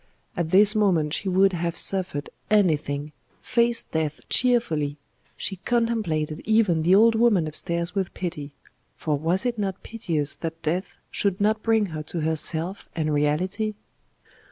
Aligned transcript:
At 0.35 0.49
this 0.49 0.73
moment 0.73 1.13
she 1.13 1.29
would 1.29 1.53
have 1.53 1.77
suffered 1.77 2.31
anything, 2.49 3.11
faced 3.43 3.91
death 3.91 4.19
cheerfully 4.29 4.97
she 5.37 5.57
contemplated 5.57 6.39
even 6.39 6.81
the 6.81 6.95
old 6.95 7.13
woman 7.13 7.45
upstairs 7.47 7.93
with 7.93 8.11
pity 8.15 8.51
for 8.97 9.15
was 9.15 9.45
it 9.45 9.59
not 9.59 9.83
piteous 9.83 10.33
that 10.33 10.59
death 10.63 10.97
should 11.11 11.39
not 11.39 11.61
bring 11.61 11.85
her 11.93 12.01
to 12.01 12.21
herself 12.21 12.89
and 12.95 13.13
reality? 13.13 13.75